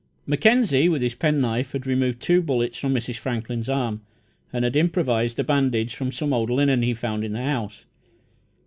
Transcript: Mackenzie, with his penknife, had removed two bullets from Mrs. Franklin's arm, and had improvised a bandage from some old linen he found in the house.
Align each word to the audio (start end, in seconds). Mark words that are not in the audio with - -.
Mackenzie, 0.25 0.89
with 0.89 1.03
his 1.03 1.13
penknife, 1.13 1.73
had 1.73 1.85
removed 1.85 2.19
two 2.19 2.41
bullets 2.41 2.75
from 2.79 2.95
Mrs. 2.95 3.17
Franklin's 3.17 3.69
arm, 3.69 4.01
and 4.51 4.63
had 4.63 4.75
improvised 4.75 5.37
a 5.37 5.43
bandage 5.43 5.93
from 5.93 6.11
some 6.11 6.33
old 6.33 6.49
linen 6.49 6.81
he 6.81 6.95
found 6.95 7.23
in 7.23 7.33
the 7.33 7.43
house. 7.43 7.85